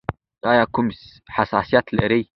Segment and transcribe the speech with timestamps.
[0.51, 0.87] ایا کوم
[1.35, 2.21] حساسیت لرئ؟